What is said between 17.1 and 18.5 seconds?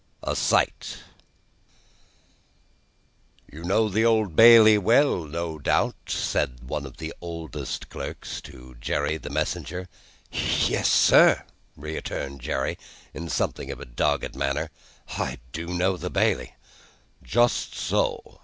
"Just so.